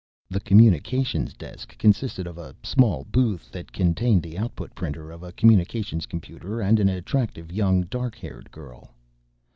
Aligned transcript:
The 0.31 0.39
communications 0.39 1.35
desk 1.35 1.77
consisted 1.77 2.25
of 2.25 2.39
a 2.39 2.55
small 2.63 3.03
booth 3.11 3.51
that 3.51 3.71
contained 3.71 4.23
the 4.23 4.35
output 4.35 4.73
printer 4.73 5.11
of 5.11 5.21
a 5.21 5.31
communications 5.31 6.07
computer 6.07 6.59
and 6.59 6.79
an 6.79 6.89
attractive 6.89 7.51
young 7.51 7.83
dark 7.83 8.15
haired 8.15 8.49
girl. 8.49 8.95